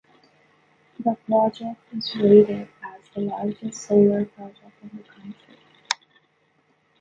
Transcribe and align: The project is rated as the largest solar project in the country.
The 0.97 1.15
project 1.27 1.79
is 1.93 2.15
rated 2.15 2.67
as 2.81 3.01
the 3.13 3.21
largest 3.21 3.83
solar 3.83 4.25
project 4.25 4.71
in 4.81 4.97
the 4.97 5.03
country. 5.03 5.57